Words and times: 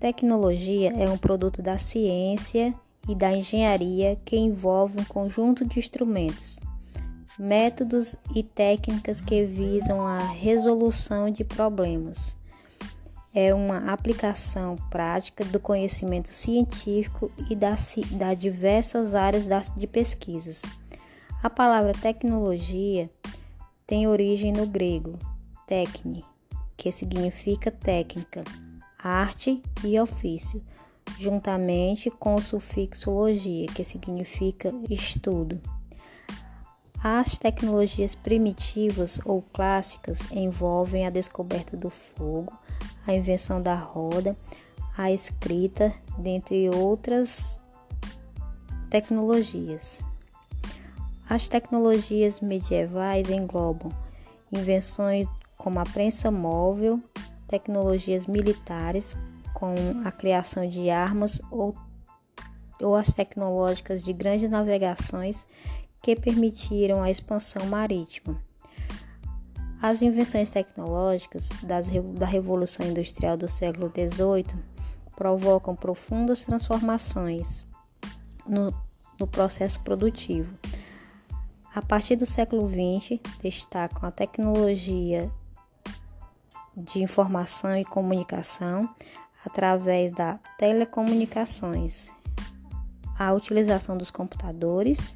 Tecnologia 0.00 0.92
é 0.92 1.10
um 1.10 1.18
produto 1.18 1.60
da 1.60 1.76
ciência 1.78 2.74
e 3.08 3.14
da 3.14 3.36
engenharia 3.36 4.16
que 4.24 4.36
envolve 4.36 5.00
um 5.00 5.04
conjunto 5.04 5.66
de 5.66 5.78
instrumentos, 5.78 6.60
métodos 7.38 8.14
e 8.34 8.42
técnicas 8.42 9.20
que 9.20 9.44
visam 9.44 10.06
a 10.06 10.18
resolução 10.18 11.30
de 11.30 11.44
problemas. 11.44 12.36
É 13.38 13.52
uma 13.52 13.92
aplicação 13.92 14.76
prática 14.88 15.44
do 15.44 15.60
conhecimento 15.60 16.32
científico 16.32 17.30
e 17.50 17.54
das 17.54 17.94
da 18.12 18.32
diversas 18.32 19.14
áreas 19.14 19.44
de 19.76 19.86
pesquisas. 19.86 20.62
A 21.42 21.50
palavra 21.50 21.92
tecnologia 21.92 23.10
tem 23.86 24.08
origem 24.08 24.52
no 24.52 24.66
grego 24.66 25.18
techne, 25.66 26.24
que 26.78 26.90
significa 26.90 27.70
técnica 27.70 28.42
arte 28.98 29.60
e 29.84 30.00
ofício, 30.00 30.64
juntamente 31.20 32.10
com 32.10 32.36
o 32.36 32.42
sufixo 32.42 33.10
logia, 33.10 33.66
que 33.66 33.84
significa 33.84 34.72
estudo. 34.88 35.60
As 37.04 37.36
tecnologias 37.36 38.14
primitivas 38.14 39.20
ou 39.26 39.42
clássicas 39.52 40.18
envolvem 40.32 41.06
a 41.06 41.10
descoberta 41.10 41.76
do 41.76 41.90
fogo, 41.90 42.58
a 43.06 43.14
invenção 43.14 43.62
da 43.62 43.74
roda, 43.74 44.36
a 44.96 45.10
escrita, 45.12 45.92
dentre 46.18 46.68
outras 46.70 47.60
tecnologias. 48.90 50.02
As 51.28 51.48
tecnologias 51.48 52.40
medievais 52.40 53.28
englobam 53.28 53.92
invenções 54.52 55.26
como 55.56 55.78
a 55.80 55.84
prensa 55.84 56.30
móvel, 56.30 57.00
tecnologias 57.48 58.26
militares, 58.26 59.16
com 59.54 59.74
a 60.04 60.12
criação 60.12 60.68
de 60.68 60.90
armas 60.90 61.40
ou, 61.50 61.74
ou 62.80 62.94
as 62.94 63.08
tecnológicas 63.08 64.02
de 64.02 64.12
grandes 64.12 64.50
navegações 64.50 65.46
que 66.02 66.14
permitiram 66.14 67.02
a 67.02 67.10
expansão 67.10 67.66
marítima. 67.66 68.40
As 69.80 70.02
invenções 70.02 70.50
tecnológicas 70.50 71.50
das, 71.62 71.88
da 72.14 72.26
Revolução 72.26 72.86
Industrial 72.86 73.36
do 73.36 73.48
século 73.48 73.90
XVIII 73.90 74.58
provocam 75.14 75.74
profundas 75.76 76.44
transformações 76.44 77.66
no, 78.46 78.72
no 79.18 79.26
processo 79.26 79.80
produtivo. 79.80 80.56
A 81.74 81.82
partir 81.82 82.16
do 82.16 82.24
século 82.24 82.66
XX, 82.66 83.20
destacam 83.42 84.08
a 84.08 84.12
tecnologia 84.12 85.30
de 86.76 87.02
informação 87.02 87.76
e 87.76 87.84
comunicação 87.84 88.88
através 89.44 90.12
da 90.12 90.38
telecomunicações, 90.58 92.10
a 93.18 93.32
utilização 93.32 93.96
dos 93.96 94.10
computadores, 94.10 95.14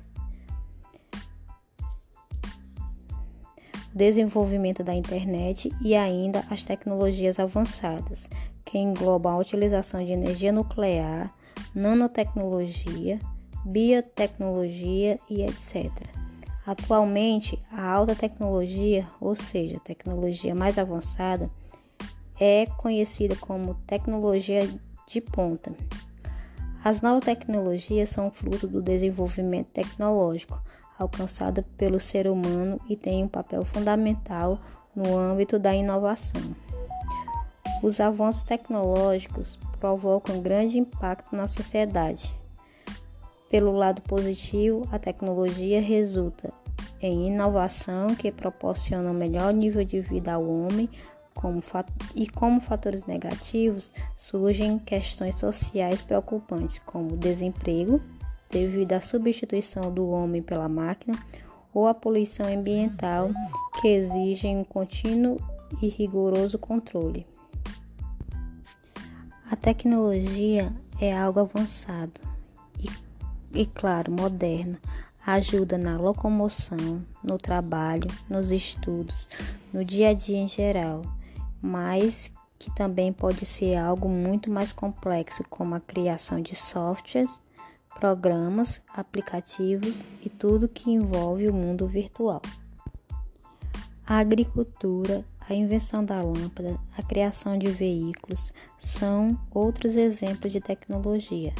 desenvolvimento 3.94 4.82
da 4.82 4.94
internet 4.94 5.72
e 5.80 5.94
ainda 5.94 6.44
as 6.50 6.64
tecnologias 6.64 7.38
avançadas, 7.38 8.28
que 8.64 8.78
englobam 8.78 9.32
a 9.32 9.38
utilização 9.38 10.04
de 10.04 10.12
energia 10.12 10.52
nuclear, 10.52 11.34
nanotecnologia, 11.74 13.18
biotecnologia 13.64 15.18
e 15.28 15.42
etc. 15.42 15.90
Atualmente, 16.66 17.58
a 17.72 17.90
alta 17.90 18.14
tecnologia, 18.14 19.06
ou 19.20 19.34
seja, 19.34 19.80
tecnologia 19.80 20.54
mais 20.54 20.78
avançada, 20.78 21.50
é 22.38 22.66
conhecida 22.78 23.34
como 23.36 23.74
tecnologia 23.86 24.68
de 25.06 25.20
ponta. 25.20 25.74
As 26.82 27.02
novas 27.02 27.24
tecnologias 27.24 28.08
são 28.08 28.30
fruto 28.30 28.66
do 28.66 28.80
desenvolvimento 28.80 29.68
tecnológico 29.68 30.62
alcançado 31.02 31.62
pelo 31.76 31.98
ser 31.98 32.28
humano 32.28 32.80
e 32.88 32.96
têm 32.96 33.24
um 33.24 33.28
papel 33.28 33.64
fundamental 33.64 34.60
no 34.94 35.16
âmbito 35.16 35.58
da 35.58 35.74
inovação. 35.74 36.42
Os 37.82 37.98
avanços 38.00 38.42
tecnológicos 38.42 39.58
provocam 39.78 40.42
grande 40.42 40.78
impacto 40.78 41.34
na 41.34 41.46
sociedade, 41.46 42.34
pelo 43.50 43.72
lado 43.72 44.00
positivo, 44.02 44.86
a 44.92 44.98
tecnologia 44.98 45.80
resulta 45.80 46.52
em 47.02 47.26
inovação 47.26 48.14
que 48.14 48.30
proporciona 48.30 49.10
um 49.10 49.14
melhor 49.14 49.52
nível 49.52 49.84
de 49.84 50.00
vida 50.00 50.34
ao 50.34 50.48
homem, 50.48 50.88
como 51.34 51.60
e 52.14 52.28
como 52.28 52.60
fatores 52.60 53.06
negativos 53.06 53.92
surgem 54.16 54.78
questões 54.78 55.34
sociais 55.34 56.00
preocupantes, 56.00 56.78
como 56.78 57.16
desemprego, 57.16 58.00
devido 58.50 58.92
à 58.92 59.00
substituição 59.00 59.92
do 59.92 60.08
homem 60.08 60.42
pela 60.42 60.68
máquina, 60.68 61.18
ou 61.72 61.86
a 61.86 61.94
poluição 61.94 62.46
ambiental, 62.52 63.30
que 63.80 63.88
exigem 63.88 64.56
um 64.56 64.64
contínuo 64.64 65.38
e 65.80 65.88
rigoroso 65.88 66.58
controle. 66.58 67.26
A 69.50 69.56
tecnologia 69.56 70.72
é 71.00 71.16
algo 71.16 71.40
avançado 71.40 72.20
e, 73.52 73.66
claro, 73.66 74.12
moderno, 74.12 74.78
ajuda 75.26 75.76
na 75.76 75.96
locomoção, 75.96 77.04
no 77.22 77.36
trabalho, 77.36 78.08
nos 78.28 78.50
estudos, 78.50 79.28
no 79.72 79.84
dia 79.84 80.10
a 80.10 80.12
dia 80.12 80.38
em 80.38 80.48
geral, 80.48 81.02
mas 81.60 82.30
que 82.58 82.70
também 82.74 83.12
pode 83.12 83.46
ser 83.46 83.76
algo 83.76 84.08
muito 84.08 84.50
mais 84.50 84.72
complexo, 84.72 85.42
como 85.48 85.74
a 85.74 85.80
criação 85.80 86.40
de 86.40 86.54
softwares, 86.54 87.40
programas, 88.00 88.82
aplicativos 88.88 90.02
e 90.24 90.28
tudo 90.28 90.68
que 90.68 90.90
envolve 90.90 91.48
o 91.48 91.54
mundo 91.54 91.86
virtual. 91.86 92.42
A 94.04 94.18
agricultura, 94.18 95.24
a 95.48 95.54
invenção 95.54 96.04
da 96.04 96.18
lâmpada, 96.18 96.76
a 96.96 97.02
criação 97.02 97.56
de 97.56 97.70
veículos 97.70 98.52
são 98.76 99.38
outros 99.54 99.94
exemplos 99.94 100.50
de 100.50 100.60
tecnologia 100.60 101.54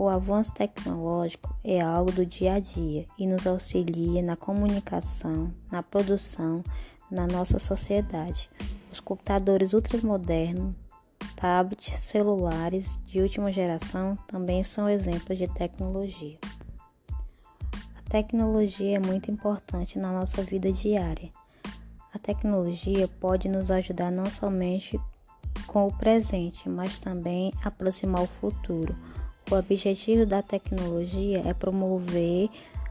o 0.00 0.08
avanço 0.08 0.54
tecnológico 0.54 1.54
é 1.62 1.78
algo 1.78 2.10
do 2.10 2.24
dia 2.24 2.54
a 2.54 2.58
dia 2.58 3.04
e 3.18 3.26
nos 3.26 3.46
auxilia 3.46 4.22
na 4.22 4.34
comunicação, 4.34 5.52
na 5.70 5.82
produção, 5.82 6.64
na 7.10 7.26
nossa 7.26 7.58
sociedade. 7.58 8.48
Os 8.90 8.98
computadores 8.98 9.74
ultramodernos, 9.74 10.74
tablets, 11.40 12.00
celulares 12.00 12.98
de 13.06 13.20
última 13.20 13.50
geração 13.50 14.16
também 14.26 14.62
são 14.62 14.88
exemplos 14.88 15.38
de 15.38 15.48
tecnologia. 15.48 16.38
A 17.96 18.10
tecnologia 18.10 18.96
é 18.96 19.00
muito 19.00 19.30
importante 19.30 19.98
na 19.98 20.12
nossa 20.12 20.42
vida 20.42 20.70
diária. 20.70 21.30
A 22.12 22.18
tecnologia 22.18 23.08
pode 23.20 23.48
nos 23.48 23.70
ajudar 23.70 24.10
não 24.10 24.26
somente 24.26 25.00
com 25.66 25.86
o 25.86 25.96
presente, 25.96 26.68
mas 26.68 27.00
também 27.00 27.52
aproximar 27.64 28.22
o 28.22 28.26
futuro 28.26 28.94
o 29.50 29.56
objetivo 29.56 30.24
da 30.24 30.42
tecnologia 30.42 31.42
é 31.44 31.52
promover 31.52 32.48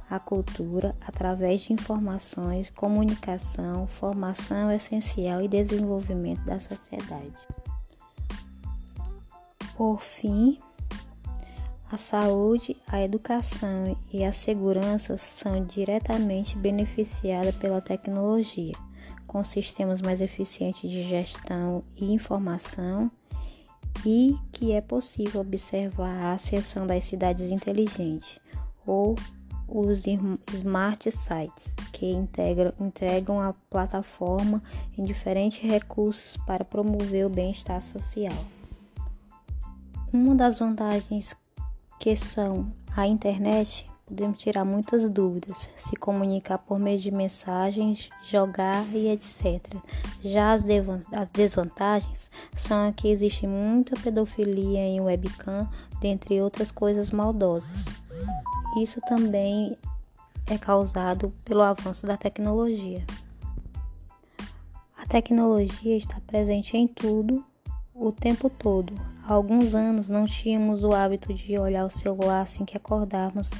a 0.09 0.19
cultura 0.19 0.93
através 1.07 1.61
de 1.61 1.71
informações, 1.71 2.69
comunicação, 2.69 3.87
formação 3.87 4.69
essencial 4.69 5.41
e 5.41 5.47
desenvolvimento 5.47 6.43
da 6.43 6.59
sociedade. 6.59 7.31
Por 9.79 10.01
fim, 10.01 10.59
a 11.89 11.95
saúde, 11.95 12.75
a 12.85 13.01
educação 13.01 13.95
e 14.11 14.25
a 14.25 14.33
segurança 14.33 15.17
são 15.17 15.63
diretamente 15.63 16.57
beneficiadas 16.57 17.55
pela 17.55 17.79
tecnologia, 17.79 18.73
com 19.25 19.41
sistemas 19.41 20.01
mais 20.01 20.19
eficientes 20.19 20.91
de 20.91 21.01
gestão 21.03 21.81
e 21.95 22.11
informação 22.11 23.09
e 24.05 24.35
que 24.51 24.73
é 24.73 24.81
possível 24.81 25.39
observar 25.39 26.23
a 26.23 26.33
ascensão 26.33 26.85
das 26.85 27.05
cidades 27.05 27.49
inteligentes 27.49 28.37
ou 28.85 29.15
os 29.65 30.03
smart 30.55 31.09
sites 31.09 31.73
que 31.93 32.11
integram, 32.11 32.73
entregam 32.81 33.39
a 33.39 33.53
plataforma 33.69 34.61
em 34.97 35.03
diferentes 35.05 35.61
recursos 35.61 36.35
para 36.35 36.65
promover 36.65 37.25
o 37.25 37.29
bem-estar 37.29 37.81
social. 37.81 38.58
Uma 40.11 40.33
das 40.33 40.57
vantagens 40.57 41.35
que 41.99 42.15
são 42.15 42.71
a 42.97 43.05
internet 43.05 43.89
podemos 44.07 44.39
tirar 44.39 44.65
muitas 44.65 45.07
dúvidas, 45.07 45.69
se 45.75 45.95
comunicar 45.95 46.57
por 46.57 46.79
meio 46.79 46.97
de 46.97 47.11
mensagens, 47.11 48.09
jogar 48.23 48.83
e 48.91 49.07
etc. 49.09 49.61
Já 50.23 50.53
as, 50.53 50.65
as 51.11 51.31
desvantagens 51.31 52.31
são 52.55 52.91
que 52.91 53.07
existe 53.07 53.45
muita 53.45 53.95
pedofilia 54.01 54.79
em 54.79 54.99
webcam, 54.99 55.69
dentre 56.01 56.41
outras 56.41 56.71
coisas 56.71 57.11
maldosas. 57.11 57.85
Isso 58.81 58.99
também 59.01 59.77
é 60.47 60.57
causado 60.57 61.31
pelo 61.45 61.61
avanço 61.61 62.07
da 62.07 62.17
tecnologia. 62.17 63.05
A 64.97 65.05
tecnologia 65.05 65.95
está 65.95 66.19
presente 66.25 66.75
em 66.75 66.87
tudo, 66.87 67.45
o 67.93 68.11
tempo 68.11 68.49
todo. 68.49 68.91
Há 69.29 69.33
alguns 69.33 69.75
anos 69.75 70.09
não 70.09 70.25
tínhamos 70.25 70.83
o 70.83 70.91
hábito 70.91 71.31
de 71.31 71.55
olhar 71.55 71.85
o 71.85 71.89
celular 71.89 72.41
assim 72.41 72.65
que 72.65 72.75
acordarmos 72.75 73.51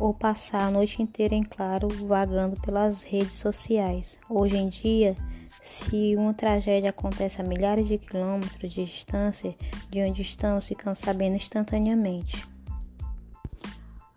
ou 0.00 0.12
passar 0.12 0.62
a 0.62 0.70
noite 0.72 1.00
inteira 1.00 1.32
em 1.32 1.44
claro 1.44 1.86
vagando 2.08 2.60
pelas 2.60 3.04
redes 3.04 3.36
sociais. 3.36 4.18
Hoje 4.28 4.56
em 4.56 4.68
dia, 4.68 5.14
se 5.62 6.16
uma 6.16 6.34
tragédia 6.34 6.90
acontece 6.90 7.40
a 7.40 7.44
milhares 7.44 7.86
de 7.86 7.98
quilômetros 7.98 8.72
de 8.72 8.84
distância 8.84 9.54
de 9.88 10.02
onde 10.02 10.22
estamos, 10.22 10.66
ficamos 10.66 10.98
sabendo 10.98 11.36
instantaneamente. 11.36 12.44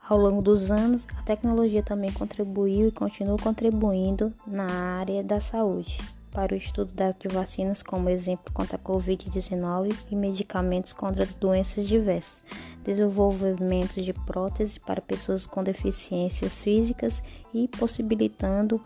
Ao 0.10 0.18
longo 0.18 0.42
dos 0.42 0.72
anos, 0.72 1.08
a 1.20 1.22
tecnologia 1.22 1.84
também 1.84 2.12
contribuiu 2.12 2.88
e 2.88 2.92
continua 2.92 3.38
contribuindo 3.38 4.34
na 4.48 4.66
área 4.98 5.24
da 5.24 5.40
saúde 5.40 6.00
para 6.32 6.54
o 6.54 6.58
estudo 6.58 6.94
de 6.94 7.28
vacinas, 7.28 7.82
como 7.82 8.10
exemplo 8.10 8.54
contra 8.54 8.78
a 8.78 8.80
Covid-19 8.80 9.96
e 10.12 10.16
medicamentos 10.16 10.94
contra 10.94 11.26
doenças 11.40 11.88
diversas, 11.88 12.44
desenvolvimento 12.84 14.02
de 14.02 14.14
próteses 14.14 14.78
para 14.78 15.02
pessoas 15.02 15.46
com 15.46 15.64
deficiências 15.64 16.62
físicas 16.62 17.22
e 17.54 17.68
possibilitando 17.68 18.82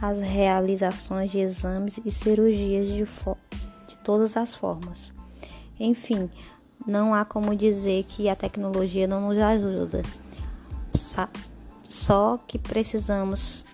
as 0.00 0.20
realizações 0.20 1.30
de 1.30 1.38
exames 1.38 1.98
e 2.04 2.10
cirurgias 2.10 2.86
de, 2.86 3.04
de 3.04 3.98
todas 4.04 4.36
as 4.36 4.54
formas. 4.54 5.12
Enfim, 5.78 6.30
não 6.86 7.14
há 7.14 7.24
como 7.24 7.54
dizer 7.54 8.04
que 8.04 8.28
a 8.28 8.36
tecnologia 8.36 9.06
não 9.06 9.28
nos 9.28 9.38
ajuda, 9.38 10.02
só 11.88 12.38
que 12.46 12.58
precisamos 12.58 13.64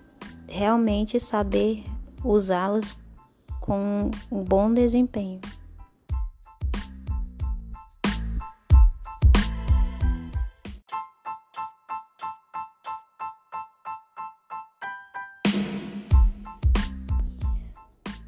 realmente 0.48 1.18
saber 1.18 1.84
usá-las 2.24 2.96
com 3.62 4.10
um 4.30 4.42
bom 4.42 4.72
desempenho. 4.74 5.40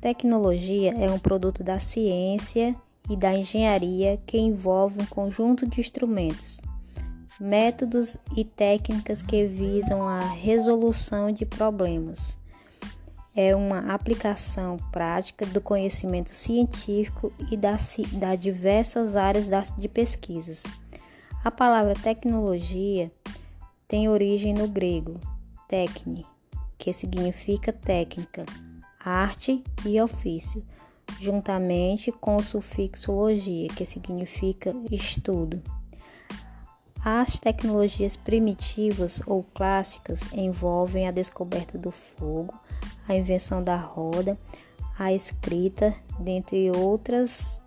Tecnologia 0.01 0.95
é 0.95 1.11
um 1.11 1.19
produto 1.19 1.65
da 1.65 1.79
ciência 1.79 2.77
e 3.11 3.17
da 3.17 3.35
engenharia 3.35 4.19
que 4.27 4.39
envolve 4.39 5.01
um 5.01 5.07
conjunto 5.07 5.67
de 5.67 5.81
instrumentos, 5.81 6.61
métodos 7.41 8.17
e 8.37 8.45
técnicas 8.45 9.23
que 9.23 9.47
visam 9.47 10.07
a 10.07 10.21
resolução 10.21 11.33
de 11.33 11.45
problemas 11.47 12.39
é 13.37 13.55
uma 13.55 13.93
aplicação 13.93 14.77
prática 14.93 15.45
do 15.45 15.61
conhecimento 15.61 16.33
científico 16.33 17.33
e 17.51 17.57
das 17.57 17.97
da 18.13 18.35
diversas 18.35 19.17
áreas 19.17 19.49
de 19.77 19.89
pesquisas. 19.89 20.63
A 21.45 21.51
palavra 21.51 21.95
tecnologia 21.95 23.11
tem 23.89 24.09
origem 24.09 24.55
no 24.55 24.69
grego 24.69 25.19
techne, 25.69 26.25
que 26.79 26.93
significa 26.93 27.73
técnica, 27.73 28.47
arte 29.05 29.63
e 29.85 30.01
ofício, 30.01 30.65
juntamente 31.21 32.13
com 32.13 32.37
o 32.37 32.43
sufixo 32.43 33.13
logia, 33.13 33.69
que 33.69 33.85
significa 33.85 34.75
estudo. 34.91 35.61
As 37.05 37.39
tecnologias 37.39 38.17
primitivas 38.17 39.21
ou 39.27 39.43
clássicas 39.43 40.21
envolvem 40.33 41.07
a 41.07 41.11
descoberta 41.11 41.77
do 41.77 41.91
fogo, 41.91 42.55
a 43.09 43.15
invenção 43.15 43.63
da 43.63 43.77
roda, 43.77 44.39
a 44.99 45.13
escrita, 45.13 45.95
dentre 46.19 46.71
outras 46.71 47.63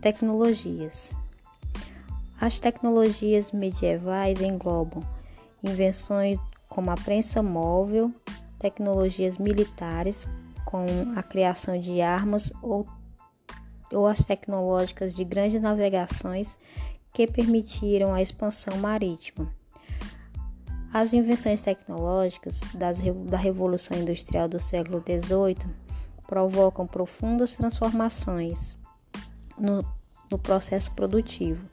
tecnologias. 0.00 1.12
As 2.40 2.60
tecnologias 2.60 3.52
medievais 3.52 4.40
englobam 4.40 5.02
invenções 5.62 6.38
como 6.68 6.90
a 6.90 6.94
prensa 6.94 7.42
móvel, 7.42 8.12
tecnologias 8.58 9.38
militares, 9.38 10.26
com 10.64 10.84
a 11.16 11.22
criação 11.22 11.80
de 11.80 12.00
armas 12.00 12.52
ou, 12.60 12.84
ou 13.92 14.06
as 14.06 14.24
tecnológicas 14.24 15.14
de 15.14 15.24
grandes 15.24 15.62
navegações 15.62 16.58
que 17.12 17.26
permitiram 17.26 18.12
a 18.12 18.20
expansão 18.20 18.76
marítima. 18.76 19.48
As 20.94 21.12
invenções 21.12 21.60
tecnológicas 21.60 22.60
das, 22.72 23.00
da 23.28 23.36
Revolução 23.36 23.98
Industrial 23.98 24.46
do 24.46 24.60
século 24.60 25.02
XVIII 25.02 25.68
provocam 26.24 26.86
profundas 26.86 27.56
transformações 27.56 28.78
no, 29.58 29.84
no 30.30 30.38
processo 30.38 30.92
produtivo. 30.92 31.68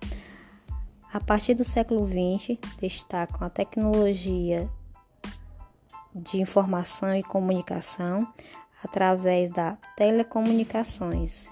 A 1.13 1.19
partir 1.19 1.53
do 1.53 1.63
século 1.63 2.03
XX, 2.07 2.57
destacam 2.79 3.45
a 3.45 3.49
tecnologia 3.51 4.67
de 6.15 6.41
informação 6.41 7.15
e 7.15 7.21
comunicação 7.21 8.27
através 8.83 9.51
das 9.51 9.77
telecomunicações, 9.95 11.47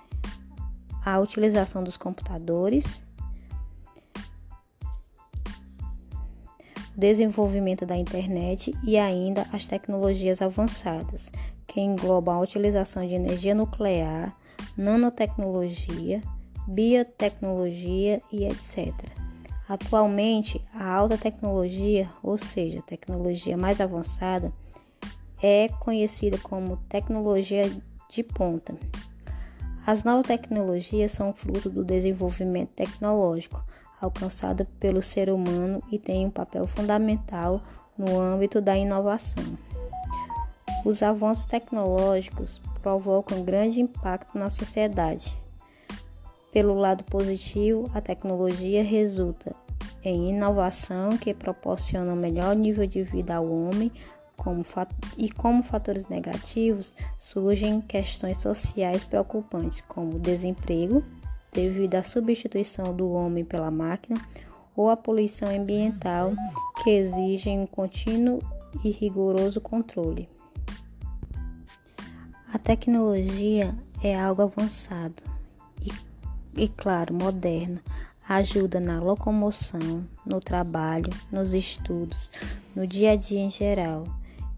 a 1.05 1.19
utilização 1.19 1.83
dos 1.83 1.97
computadores 1.97 2.99
desenvolvimento 6.99 7.85
da 7.85 7.95
internet 7.95 8.75
e 8.83 8.97
ainda 8.97 9.47
as 9.53 9.65
tecnologias 9.65 10.41
avançadas, 10.41 11.31
que 11.65 11.79
englobam 11.79 12.35
a 12.35 12.41
utilização 12.41 13.07
de 13.07 13.13
energia 13.13 13.55
nuclear, 13.55 14.35
nanotecnologia, 14.75 16.21
biotecnologia 16.67 18.21
e 18.31 18.43
etc. 18.43 18.93
Atualmente, 19.67 20.61
a 20.73 20.91
alta 20.91 21.17
tecnologia, 21.17 22.09
ou 22.21 22.37
seja, 22.37 22.81
tecnologia 22.81 23.55
mais 23.55 23.79
avançada, 23.79 24.51
é 25.41 25.69
conhecida 25.79 26.37
como 26.37 26.77
tecnologia 26.89 27.71
de 28.09 28.23
ponta. 28.23 28.75
As 29.87 30.03
novas 30.03 30.27
tecnologias 30.27 31.13
são 31.13 31.33
fruto 31.33 31.69
do 31.69 31.85
desenvolvimento 31.85 32.75
tecnológico, 32.75 33.63
alcançada 33.99 34.65
pelo 34.79 35.01
ser 35.01 35.29
humano 35.29 35.83
e 35.91 35.99
tem 35.99 36.25
um 36.25 36.31
papel 36.31 36.65
fundamental 36.65 37.61
no 37.97 38.19
âmbito 38.19 38.61
da 38.61 38.77
inovação. 38.77 39.43
Os 40.85 41.03
avanços 41.03 41.45
tecnológicos 41.45 42.61
provocam 42.81 43.43
grande 43.43 43.81
impacto 43.81 44.37
na 44.37 44.49
sociedade. 44.49 45.37
Pelo 46.51 46.73
lado 46.73 47.03
positivo, 47.03 47.89
a 47.93 48.01
tecnologia 48.01 48.83
resulta 48.83 49.55
em 50.03 50.29
inovação 50.29 51.17
que 51.17 51.33
proporciona 51.33 52.13
um 52.13 52.15
melhor 52.15 52.55
nível 52.55 52.87
de 52.87 53.03
vida 53.03 53.35
ao 53.35 53.51
homem, 53.51 53.91
como 54.37 54.65
e 55.17 55.29
como 55.29 55.61
fatores 55.61 56.07
negativos 56.07 56.95
surgem 57.19 57.81
questões 57.81 58.37
sociais 58.37 59.03
preocupantes, 59.03 59.81
como 59.81 60.17
desemprego, 60.17 61.03
devido 61.51 61.95
à 61.95 62.03
substituição 62.03 62.95
do 62.95 63.11
homem 63.11 63.43
pela 63.43 63.71
máquina 63.71 64.19
ou 64.75 64.89
à 64.89 64.95
poluição 64.95 65.49
ambiental 65.49 66.33
que 66.83 66.89
exigem 66.89 67.59
um 67.59 67.67
contínuo 67.67 68.39
e 68.83 68.89
rigoroso 68.89 69.59
controle. 69.59 70.29
A 72.53 72.57
tecnologia 72.57 73.75
é 74.03 74.19
algo 74.19 74.41
avançado 74.41 75.23
e, 75.81 75.91
e 76.63 76.67
claro, 76.67 77.13
moderno. 77.13 77.79
Ajuda 78.27 78.79
na 78.79 78.99
locomoção, 78.99 80.05
no 80.25 80.39
trabalho, 80.39 81.11
nos 81.31 81.53
estudos, 81.53 82.29
no 82.75 82.85
dia 82.85 83.11
a 83.11 83.15
dia 83.15 83.39
em 83.39 83.49
geral, 83.49 84.05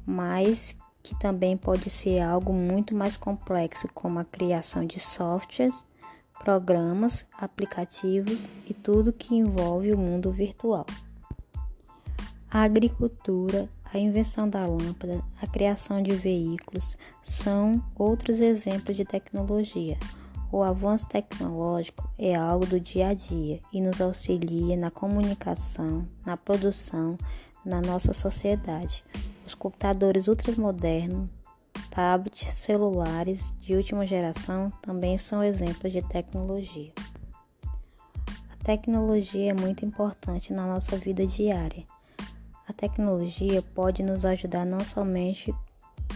mas 0.05 0.75
que 1.01 1.17
também 1.17 1.57
pode 1.57 1.89
ser 1.89 2.19
algo 2.19 2.53
muito 2.53 2.93
mais 2.93 3.17
complexo, 3.17 3.87
como 3.93 4.19
a 4.19 4.25
criação 4.25 4.85
de 4.85 4.99
softwares 4.99 5.83
programas, 6.43 7.25
aplicativos 7.37 8.47
e 8.67 8.73
tudo 8.73 9.13
que 9.13 9.35
envolve 9.35 9.93
o 9.93 9.97
mundo 9.97 10.31
virtual. 10.31 10.85
A 12.49 12.63
agricultura, 12.63 13.69
a 13.93 13.97
invenção 13.99 14.47
da 14.47 14.63
lâmpada, 14.63 15.23
a 15.39 15.45
criação 15.45 16.01
de 16.01 16.11
veículos 16.15 16.97
são 17.21 17.81
outros 17.95 18.39
exemplos 18.39 18.97
de 18.97 19.05
tecnologia. 19.05 19.97
O 20.51 20.63
avanço 20.63 21.07
tecnológico 21.07 22.09
é 22.17 22.35
algo 22.35 22.65
do 22.65 22.79
dia 22.79 23.09
a 23.09 23.13
dia 23.13 23.59
e 23.71 23.79
nos 23.79 24.01
auxilia 24.01 24.75
na 24.75 24.89
comunicação, 24.89 26.07
na 26.25 26.35
produção, 26.35 27.17
na 27.63 27.79
nossa 27.79 28.13
sociedade. 28.13 29.03
Os 29.45 29.53
computadores 29.53 30.27
ultramodernos 30.27 31.29
tablets, 31.91 32.55
celulares 32.55 33.53
de 33.61 33.75
última 33.75 34.05
geração 34.05 34.71
também 34.81 35.17
são 35.17 35.43
exemplos 35.43 35.91
de 35.91 36.01
tecnologia. 36.01 36.91
A 38.49 38.63
tecnologia 38.63 39.51
é 39.51 39.53
muito 39.53 39.85
importante 39.85 40.53
na 40.53 40.65
nossa 40.65 40.97
vida 40.97 41.25
diária. 41.27 41.83
A 42.67 42.73
tecnologia 42.73 43.61
pode 43.61 44.01
nos 44.01 44.23
ajudar 44.23 44.65
não 44.65 44.79
somente 44.79 45.53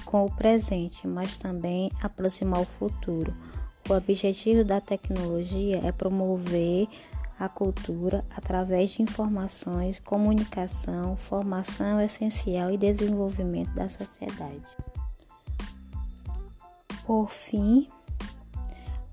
com 0.06 0.26
o 0.26 0.32
presente, 0.32 1.06
mas 1.06 1.38
também 1.38 1.92
aproximar 2.02 2.62
o 2.62 2.66
futuro. 2.66 3.36
O 3.90 3.94
objetivo 3.94 4.64
da 4.64 4.80
tecnologia 4.80 5.86
é 5.86 5.92
promover 5.92 6.88
a 7.38 7.50
cultura 7.50 8.24
através 8.36 8.92
de 8.92 9.02
informações, 9.02 10.00
comunicação, 10.00 11.18
formação 11.18 12.00
essencial 12.00 12.72
e 12.72 12.78
desenvolvimento 12.78 13.74
da 13.74 13.90
sociedade. 13.90 14.64
Por 17.06 17.30
fim, 17.30 17.88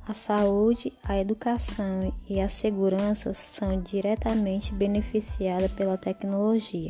a 0.08 0.14
saúde, 0.14 0.92
a 1.04 1.18
educação 1.18 2.12
e 2.26 2.40
a 2.40 2.48
segurança 2.48 3.34
são 3.34 3.80
diretamente 3.82 4.72
beneficiadas 4.74 5.70
pela 5.72 5.98
tecnologia, 5.98 6.88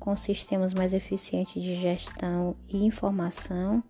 com 0.00 0.16
sistemas 0.16 0.72
mais 0.72 0.94
eficientes 0.94 1.62
de 1.62 1.74
gestão 1.74 2.56
e 2.66 2.84
informação, 2.84 3.84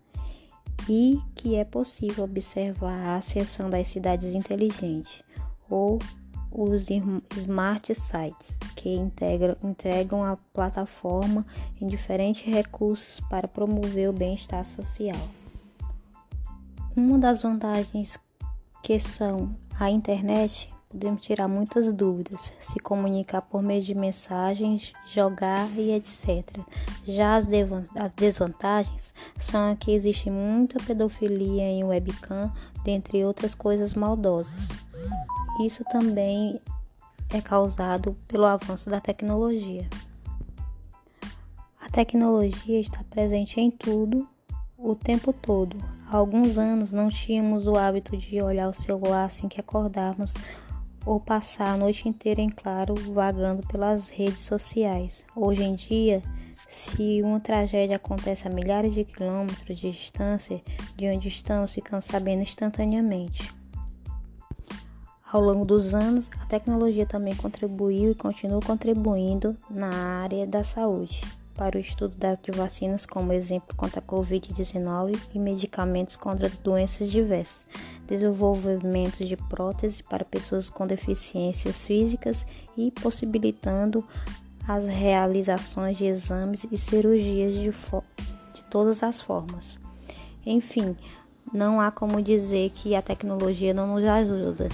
e 0.89 1.19
que 1.33 1.55
é 1.55 1.63
possível 1.63 2.25
observar 2.25 3.07
a 3.07 3.15
ascensão 3.15 3.69
das 3.69 3.87
cidades 3.87 4.35
inteligentes 4.35 5.23
ou 5.69 5.97
os 6.51 6.89
smart 7.37 7.93
sites, 7.95 8.59
que 8.75 8.89
integram, 8.89 9.55
entregam 9.63 10.23
a 10.23 10.35
plataforma 10.53 11.45
em 11.79 11.87
diferentes 11.87 12.43
recursos 12.43 13.21
para 13.29 13.47
promover 13.47 14.09
o 14.09 14.13
bem-estar 14.13 14.65
social. 14.65 15.38
Uma 16.99 17.17
das 17.17 17.41
vantagens 17.41 18.19
que 18.83 18.99
são 18.99 19.55
a 19.79 19.89
internet, 19.89 20.69
podemos 20.89 21.21
tirar 21.21 21.47
muitas 21.47 21.93
dúvidas, 21.93 22.51
se 22.59 22.77
comunicar 22.77 23.41
por 23.41 23.61
meio 23.63 23.81
de 23.81 23.95
mensagens, 23.95 24.91
jogar 25.07 25.69
e 25.77 25.93
etc. 25.93 26.59
Já 27.05 27.37
as, 27.37 27.47
as 27.95 28.11
desvantagens 28.17 29.13
são 29.39 29.73
que 29.77 29.93
existe 29.93 30.29
muita 30.29 30.77
pedofilia 30.83 31.63
em 31.63 31.85
webcam, 31.85 32.51
dentre 32.83 33.23
outras 33.23 33.55
coisas 33.55 33.93
maldosas. 33.93 34.67
Isso 35.61 35.85
também 35.85 36.59
é 37.29 37.39
causado 37.39 38.13
pelo 38.27 38.43
avanço 38.43 38.89
da 38.89 38.99
tecnologia. 38.99 39.87
A 41.79 41.89
tecnologia 41.89 42.81
está 42.81 43.01
presente 43.09 43.57
em 43.57 43.71
tudo, 43.71 44.27
o 44.77 44.95
tempo 44.95 45.31
todo, 45.31 45.77
Há 46.11 46.17
alguns 46.17 46.57
anos 46.57 46.91
não 46.91 47.07
tínhamos 47.07 47.67
o 47.67 47.77
hábito 47.77 48.17
de 48.17 48.41
olhar 48.41 48.67
o 48.67 48.73
celular 48.73 49.25
assim 49.25 49.47
que 49.47 49.59
acordarmos 49.59 50.33
ou 51.05 51.19
passar 51.19 51.67
a 51.67 51.77
noite 51.77 52.09
inteira 52.09 52.41
em 52.41 52.49
claro 52.49 52.95
vagando 53.13 53.61
pelas 53.67 54.09
redes 54.09 54.41
sociais. 54.41 55.23
Hoje 55.35 55.61
em 55.61 55.75
dia, 55.75 56.23
se 56.67 57.21
uma 57.21 57.39
tragédia 57.39 57.97
acontece 57.97 58.47
a 58.47 58.49
milhares 58.49 58.95
de 58.95 59.03
quilômetros 59.03 59.77
de 59.77 59.91
distância 59.91 60.59
de 60.95 61.07
onde 61.07 61.27
estamos, 61.27 61.75
ficamos 61.75 62.05
sabendo 62.05 62.41
instantaneamente. 62.41 63.53
Ao 65.31 65.39
longo 65.39 65.63
dos 65.63 65.93
anos, 65.93 66.31
a 66.41 66.45
tecnologia 66.47 67.05
também 67.05 67.35
contribuiu 67.35 68.13
e 68.13 68.15
continua 68.15 68.61
contribuindo 68.61 69.55
na 69.69 70.23
área 70.23 70.47
da 70.47 70.63
saúde 70.63 71.21
para 71.59 71.77
o 71.77 71.81
estudo 71.81 72.15
de 72.17 72.51
vacinas, 72.57 73.05
como 73.05 73.33
exemplo 73.33 73.75
contra 73.75 73.99
a 73.99 74.03
Covid-19 74.03 75.19
e 75.35 75.39
medicamentos 75.39 76.15
contra 76.15 76.49
doenças 76.63 77.11
diversas, 77.11 77.67
desenvolvimento 78.07 79.25
de 79.25 79.35
próteses 79.35 79.99
para 79.99 80.23
pessoas 80.23 80.69
com 80.69 80.87
deficiências 80.87 81.85
físicas 81.85 82.45
e 82.77 82.89
possibilitando 82.91 84.07
as 84.65 84.85
realizações 84.85 85.97
de 85.97 86.05
exames 86.05 86.65
e 86.71 86.77
cirurgias 86.77 87.53
de, 87.53 87.69
de 87.69 88.63
todas 88.69 89.03
as 89.03 89.19
formas. 89.19 89.77
Enfim, 90.45 90.95
não 91.51 91.81
há 91.81 91.91
como 91.91 92.21
dizer 92.21 92.69
que 92.69 92.95
a 92.95 93.01
tecnologia 93.01 93.73
não 93.73 93.95
nos 93.95 94.05
ajuda. 94.05 94.69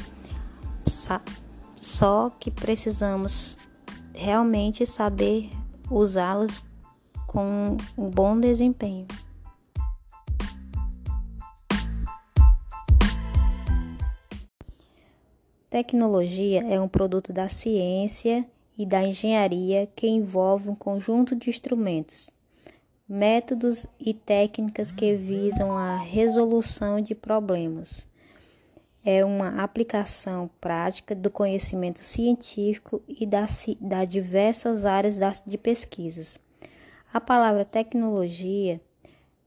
Só 1.80 2.30
que 2.30 2.52
precisamos 2.52 3.58
realmente 4.14 4.86
saber 4.86 5.50
usá-los 5.90 6.64
com 7.36 7.76
um 7.98 8.10
bom 8.10 8.40
desempenho. 8.40 9.06
Tecnologia 15.70 16.66
é 16.66 16.80
um 16.80 16.88
produto 16.88 17.34
da 17.34 17.50
ciência 17.50 18.46
e 18.78 18.86
da 18.86 19.04
engenharia 19.04 19.86
que 19.94 20.08
envolve 20.08 20.70
um 20.70 20.76
conjunto 20.76 21.36
de 21.36 21.50
instrumentos, 21.50 22.30
métodos 23.06 23.86
e 24.00 24.14
técnicas 24.14 24.94
que 24.94 25.14
visam 25.14 25.78
a 25.78 25.98
resolução 25.98 27.02
de 27.02 27.14
problemas. 27.14 28.08
É 29.04 29.26
uma 29.26 29.62
aplicação 29.62 30.50
prática 30.62 31.14
do 31.14 31.30
conhecimento 31.30 32.02
científico 32.02 33.02
e 33.10 33.26
das 33.26 33.66
da 33.82 34.06
diversas 34.06 34.86
áreas 34.86 35.20
de 35.46 35.58
pesquisas. 35.58 36.40
A 37.16 37.22
palavra 37.22 37.64
tecnologia 37.64 38.82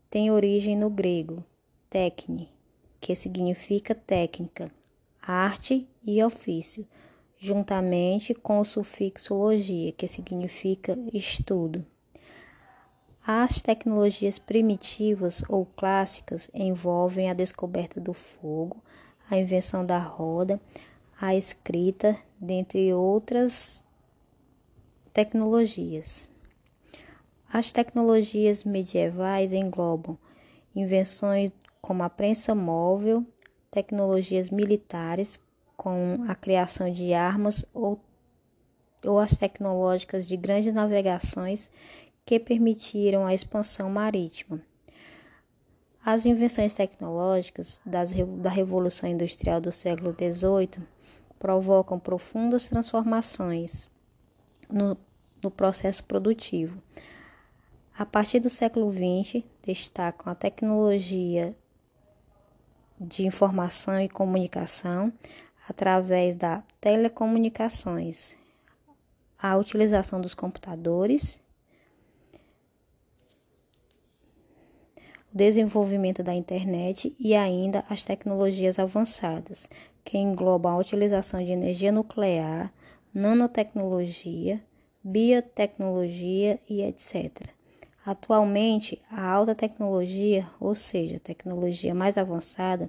tem 0.08 0.30
origem 0.30 0.74
no 0.74 0.88
grego 0.88 1.44
techne, 1.90 2.50
que 2.98 3.14
significa 3.14 3.94
técnica, 3.94 4.72
arte 5.20 5.86
e 6.02 6.24
ofício, 6.24 6.88
juntamente 7.38 8.32
com 8.32 8.58
o 8.58 8.64
sufixo 8.64 9.34
logia, 9.34 9.92
que 9.92 10.08
significa 10.08 10.98
estudo. 11.12 11.84
As 13.22 13.60
tecnologias 13.60 14.38
primitivas 14.38 15.44
ou 15.46 15.66
clássicas 15.66 16.48
envolvem 16.54 17.28
a 17.28 17.34
descoberta 17.34 18.00
do 18.00 18.14
fogo, 18.14 18.82
a 19.30 19.36
invenção 19.36 19.84
da 19.84 19.98
roda, 19.98 20.58
a 21.20 21.34
escrita, 21.34 22.16
dentre 22.40 22.94
outras 22.94 23.84
tecnologias. 25.12 26.27
As 27.50 27.72
tecnologias 27.72 28.62
medievais 28.62 29.54
englobam 29.54 30.18
invenções 30.76 31.50
como 31.80 32.02
a 32.02 32.10
prensa 32.10 32.54
móvel, 32.54 33.24
tecnologias 33.70 34.50
militares, 34.50 35.40
com 35.74 36.24
a 36.28 36.34
criação 36.34 36.92
de 36.92 37.14
armas 37.14 37.64
ou, 37.72 37.98
ou 39.02 39.18
as 39.18 39.30
tecnológicas 39.30 40.26
de 40.26 40.36
grandes 40.36 40.74
navegações 40.74 41.70
que 42.26 42.38
permitiram 42.38 43.24
a 43.26 43.32
expansão 43.32 43.88
marítima. 43.88 44.60
As 46.04 46.26
invenções 46.26 46.74
tecnológicas 46.74 47.80
das, 47.84 48.12
da 48.42 48.50
Revolução 48.50 49.08
Industrial 49.08 49.58
do 49.58 49.72
século 49.72 50.12
XVIII 50.12 50.86
provocam 51.38 51.98
profundas 51.98 52.68
transformações 52.68 53.88
no, 54.70 54.98
no 55.42 55.50
processo 55.50 56.04
produtivo 56.04 56.76
a 57.98 58.06
partir 58.06 58.38
do 58.38 58.48
século 58.48 58.92
XX, 58.92 59.42
destacam 59.60 60.30
a 60.30 60.34
tecnologia 60.36 61.52
de 62.98 63.26
informação 63.26 64.00
e 64.00 64.08
comunicação 64.08 65.12
através 65.68 66.36
da 66.36 66.62
telecomunicações, 66.80 68.36
a 69.36 69.56
utilização 69.56 70.20
dos 70.20 70.32
computadores, 70.32 71.40
o 75.34 75.36
desenvolvimento 75.36 76.22
da 76.22 76.32
internet 76.32 77.16
e 77.18 77.34
ainda 77.34 77.84
as 77.90 78.04
tecnologias 78.04 78.78
avançadas, 78.78 79.68
que 80.04 80.16
englobam 80.16 80.72
a 80.72 80.78
utilização 80.78 81.44
de 81.44 81.50
energia 81.50 81.90
nuclear, 81.90 82.72
nanotecnologia, 83.12 84.62
biotecnologia 85.02 86.60
e 86.70 86.80
etc. 86.82 87.57
Atualmente, 88.08 89.02
a 89.10 89.30
alta 89.30 89.54
tecnologia, 89.54 90.48
ou 90.58 90.74
seja, 90.74 91.16
a 91.16 91.20
tecnologia 91.20 91.94
mais 91.94 92.16
avançada, 92.16 92.88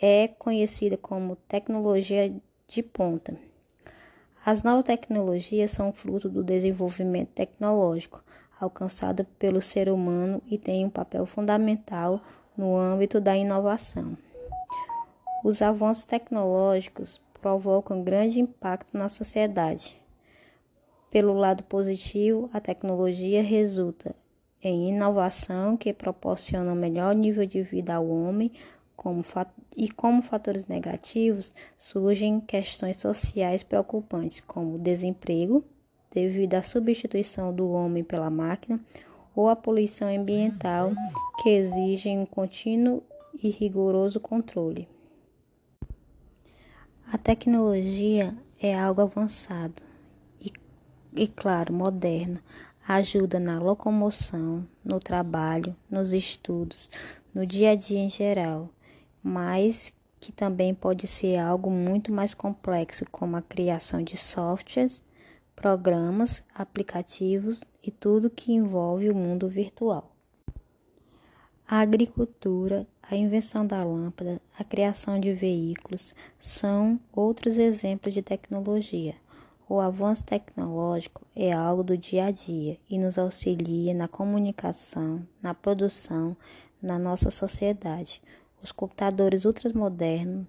é 0.00 0.28
conhecida 0.28 0.96
como 0.96 1.34
tecnologia 1.34 2.32
de 2.68 2.80
ponta. 2.80 3.36
As 4.46 4.62
novas 4.62 4.84
tecnologias 4.84 5.72
são 5.72 5.92
fruto 5.92 6.28
do 6.28 6.44
desenvolvimento 6.44 7.30
tecnológico 7.30 8.22
alcançado 8.60 9.24
pelo 9.36 9.60
ser 9.60 9.88
humano 9.88 10.40
e 10.48 10.56
têm 10.56 10.84
um 10.84 10.90
papel 10.90 11.26
fundamental 11.26 12.20
no 12.56 12.76
âmbito 12.76 13.20
da 13.20 13.36
inovação. 13.36 14.16
Os 15.42 15.60
avanços 15.60 16.04
tecnológicos 16.04 17.20
provocam 17.40 18.04
grande 18.04 18.38
impacto 18.38 18.96
na 18.96 19.08
sociedade, 19.08 19.99
pelo 21.10 21.34
lado 21.34 21.64
positivo, 21.64 22.48
a 22.52 22.60
tecnologia 22.60 23.42
resulta 23.42 24.14
em 24.62 24.90
inovação 24.90 25.76
que 25.76 25.92
proporciona 25.92 26.74
melhor 26.74 27.14
nível 27.14 27.44
de 27.44 27.62
vida 27.62 27.94
ao 27.94 28.08
homem, 28.08 28.52
como 28.94 29.24
e 29.76 29.90
como 29.90 30.22
fatores 30.22 30.66
negativos 30.66 31.54
surgem 31.76 32.38
questões 32.38 32.98
sociais 32.98 33.62
preocupantes, 33.62 34.40
como 34.40 34.78
desemprego, 34.78 35.64
devido 36.12 36.54
à 36.54 36.62
substituição 36.62 37.52
do 37.52 37.70
homem 37.70 38.04
pela 38.04 38.28
máquina 38.28 38.78
ou 39.34 39.48
à 39.48 39.56
poluição 39.56 40.14
ambiental 40.14 40.92
que 41.42 41.48
exigem 41.48 42.18
um 42.18 42.26
contínuo 42.26 43.02
e 43.42 43.48
rigoroso 43.48 44.20
controle. 44.20 44.86
A 47.10 47.16
tecnologia 47.16 48.36
é 48.60 48.78
algo 48.78 49.00
avançado 49.00 49.89
e 51.14 51.26
claro, 51.26 51.72
moderno. 51.72 52.40
Ajuda 52.86 53.38
na 53.38 53.58
locomoção, 53.58 54.66
no 54.84 54.98
trabalho, 54.98 55.76
nos 55.88 56.12
estudos, 56.12 56.90
no 57.34 57.46
dia 57.46 57.70
a 57.70 57.74
dia 57.74 57.98
em 57.98 58.08
geral, 58.08 58.68
mas 59.22 59.92
que 60.18 60.32
também 60.32 60.74
pode 60.74 61.06
ser 61.06 61.38
algo 61.38 61.70
muito 61.70 62.12
mais 62.12 62.34
complexo, 62.34 63.04
como 63.10 63.36
a 63.36 63.42
criação 63.42 64.02
de 64.02 64.16
softwares, 64.16 65.02
programas, 65.54 66.42
aplicativos 66.54 67.62
e 67.82 67.90
tudo 67.90 68.30
que 68.30 68.52
envolve 68.52 69.08
o 69.10 69.14
mundo 69.14 69.48
virtual. 69.48 70.10
A 71.66 71.80
agricultura, 71.80 72.86
a 73.02 73.14
invenção 73.14 73.66
da 73.66 73.82
lâmpada, 73.84 74.40
a 74.58 74.64
criação 74.64 75.20
de 75.20 75.32
veículos 75.32 76.14
são 76.38 76.98
outros 77.12 77.58
exemplos 77.58 78.12
de 78.12 78.22
tecnologia. 78.22 79.14
O 79.72 79.78
avanço 79.78 80.24
tecnológico 80.24 81.24
é 81.32 81.52
algo 81.52 81.84
do 81.84 81.96
dia 81.96 82.24
a 82.24 82.30
dia 82.32 82.76
e 82.88 82.98
nos 82.98 83.16
auxilia 83.16 83.94
na 83.94 84.08
comunicação, 84.08 85.24
na 85.40 85.54
produção, 85.54 86.36
na 86.82 86.98
nossa 86.98 87.30
sociedade. 87.30 88.20
Os 88.60 88.72
computadores 88.72 89.44
ultramodernos, 89.44 90.44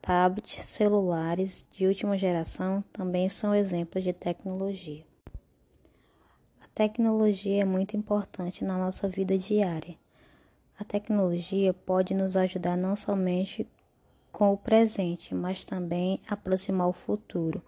tablets, 0.00 0.64
celulares 0.64 1.66
de 1.72 1.86
última 1.86 2.16
geração 2.16 2.82
também 2.90 3.28
são 3.28 3.54
exemplos 3.54 4.02
de 4.02 4.14
tecnologia. 4.14 5.04
A 6.62 6.66
tecnologia 6.74 7.60
é 7.60 7.66
muito 7.66 7.98
importante 7.98 8.64
na 8.64 8.78
nossa 8.78 9.06
vida 9.06 9.36
diária. 9.36 9.94
A 10.78 10.84
tecnologia 10.84 11.74
pode 11.74 12.14
nos 12.14 12.34
ajudar 12.34 12.78
não 12.78 12.96
somente 12.96 13.68
com 14.32 14.54
o 14.54 14.56
presente, 14.56 15.34
mas 15.34 15.66
também 15.66 16.18
aproximar 16.26 16.88
o 16.88 16.94
futuro. 16.94 17.62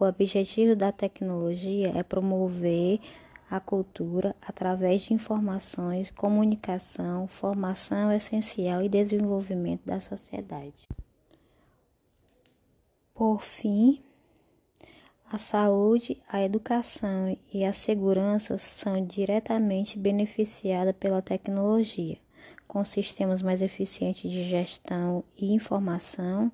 O 0.00 0.04
objetivo 0.04 0.76
da 0.76 0.92
tecnologia 0.92 1.92
é 1.98 2.04
promover 2.04 3.00
a 3.50 3.58
cultura 3.58 4.36
através 4.40 5.02
de 5.02 5.14
informações, 5.14 6.10
comunicação, 6.10 7.26
formação 7.26 8.12
essencial 8.12 8.80
e 8.82 8.88
desenvolvimento 8.88 9.84
da 9.84 9.98
sociedade. 9.98 10.86
Por 13.12 13.42
fim, 13.42 14.00
a 15.30 15.36
saúde, 15.36 16.22
a 16.28 16.42
educação 16.42 17.36
e 17.52 17.64
a 17.64 17.72
segurança 17.72 18.56
são 18.56 19.04
diretamente 19.04 19.98
beneficiadas 19.98 20.94
pela 20.94 21.20
tecnologia, 21.20 22.18
com 22.68 22.84
sistemas 22.84 23.42
mais 23.42 23.62
eficientes 23.62 24.30
de 24.30 24.44
gestão 24.44 25.24
e 25.36 25.52
informação, 25.52 26.52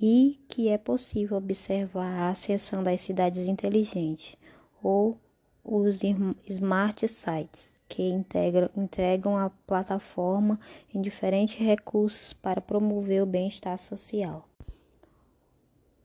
e 0.00 0.40
que 0.48 0.68
é 0.68 0.78
possível 0.78 1.36
observar 1.36 2.12
a 2.20 2.28
ascensão 2.30 2.82
das 2.82 3.00
cidades 3.00 3.46
inteligentes 3.46 4.36
ou 4.82 5.18
os 5.64 6.00
smart 6.46 7.08
sites, 7.08 7.80
que 7.88 8.02
integram, 8.02 8.68
entregam 8.76 9.36
a 9.36 9.48
plataforma 9.48 10.60
em 10.92 11.00
diferentes 11.00 11.56
recursos 11.56 12.34
para 12.34 12.60
promover 12.60 13.22
o 13.22 13.26
bem-estar 13.26 13.78
social. 13.78 14.46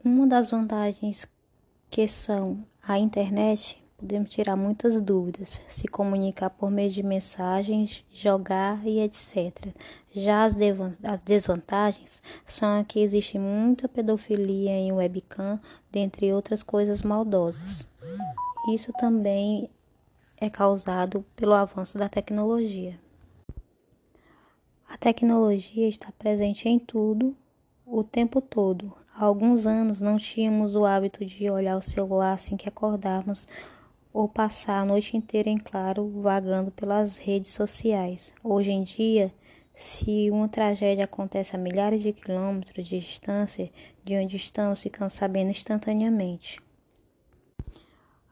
Uma 0.02 0.26
das 0.26 0.50
vantagens 0.50 1.28
que 1.90 2.08
são 2.08 2.66
a 2.82 2.98
internet, 2.98 3.79
podemos 4.00 4.30
tirar 4.30 4.56
muitas 4.56 5.02
dúvidas, 5.02 5.62
se 5.68 5.88
comunicar 5.88 6.50
por 6.50 6.72
meio 6.72 6.90
de 6.90 7.04
mensagens, 7.04 8.04
jogar 8.14 8.86
e 8.88 9.02
etc. 9.02 9.76
Já 10.12 10.46
as, 10.46 10.56
desvantagens 11.24 12.24
são 12.46 12.82
que 12.86 13.02
existe 13.02 13.38
muita 13.38 13.90
pedofilia 13.90 14.72
em 14.72 14.94
webcam, 14.94 15.60
dentre 15.92 16.32
outras 16.32 16.64
coisas 16.64 17.02
maldosas. 17.02 17.86
Isso 18.74 18.94
também 18.94 19.70
é 20.38 20.50
causado 20.50 21.26
pelo 21.36 21.54
avanço 21.54 21.98
da 21.98 22.08
tecnologia. 22.08 22.98
A 24.90 24.98
tecnologia 24.98 25.88
está 25.88 26.12
presente 26.18 26.70
em 26.70 26.80
tudo, 26.80 27.36
o 27.86 28.04
tempo 28.04 28.42
todo. 28.42 28.94
Há 29.14 29.26
alguns 29.26 29.68
anos 29.68 30.00
não 30.00 30.18
tínhamos 30.18 30.76
o 30.76 30.86
hábito 30.86 31.26
de 31.26 31.50
olhar 31.50 31.76
o 31.76 31.82
celular 31.82 32.32
assim 32.32 32.56
que 32.56 32.70
acordarmos 32.70 33.46
ou 34.20 34.28
passar 34.28 34.82
a 34.82 34.86
noite 34.86 35.16
inteira 35.16 35.50
em 35.50 35.58
claro 35.58 36.10
vagando 36.22 36.72
pelas 36.72 37.18
redes 37.18 37.54
sociais. 37.54 38.34
Hoje 38.44 38.70
em 38.70 38.84
dia, 38.84 39.34
se 39.74 40.30
uma 40.30 40.50
tragédia 40.50 41.06
acontece 41.06 41.56
a 41.56 41.58
milhares 41.58 42.02
de 42.02 42.12
quilômetros 42.12 42.86
de 42.86 43.00
distância 43.00 43.72
de 44.04 44.18
onde 44.18 44.36
estamos, 44.36 44.82
ficamos 44.82 45.14
sabendo 45.14 45.52
instantaneamente. 45.52 46.62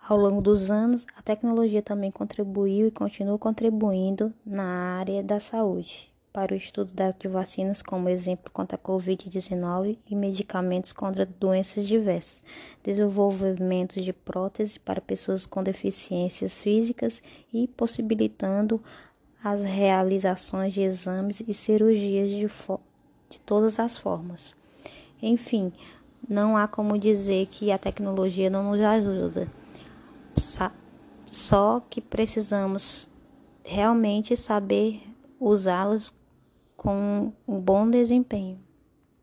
Ao 0.06 0.18
longo 0.18 0.42
dos 0.42 0.70
anos, 0.70 1.08
a 1.16 1.22
tecnologia 1.22 1.82
também 1.82 2.12
contribuiu 2.12 2.88
e 2.88 2.92
continua 2.92 3.40
contribuindo 3.40 4.34
na 4.46 4.98
área 5.00 5.24
da 5.24 5.40
saúde 5.40 6.17
para 6.38 6.54
o 6.54 6.56
estudo 6.56 6.94
de 6.94 7.28
vacinas, 7.28 7.82
como 7.82 8.10
exemplo 8.10 8.52
contra 8.52 8.76
a 8.76 8.80
Covid-19 8.80 9.98
e 10.08 10.16
medicamentos 10.16 10.94
contra 10.94 11.26
doenças 11.26 11.88
diversas, 11.88 12.44
desenvolvimento 12.84 14.00
de 14.00 14.14
próteses 14.14 14.78
para 14.78 15.02
pessoas 15.02 15.48
com 15.48 15.64
deficiências 15.64 16.62
físicas 16.62 17.24
e 17.52 17.68
possibilitando 17.68 18.80
as 19.44 19.64
realizações 19.64 20.76
de 20.76 20.82
exames 20.82 21.42
e 21.42 21.52
cirurgias 21.56 22.30
de, 22.30 22.48
de 23.32 23.42
todas 23.44 23.80
as 23.80 23.98
formas. 23.98 24.56
Enfim, 25.20 25.74
não 26.30 26.56
há 26.56 26.68
como 26.68 27.00
dizer 27.00 27.48
que 27.48 27.72
a 27.72 27.80
tecnologia 27.80 28.48
não 28.48 28.70
nos 28.70 28.82
ajuda 28.82 29.48
só 31.32 31.80
que 31.90 32.00
precisamos 32.00 33.10
realmente 33.64 34.36
saber 34.36 35.02
usá-los 35.40 36.12
com 36.78 37.34
um 37.48 37.60
bom 37.60 37.90
desempenho. 37.90 38.67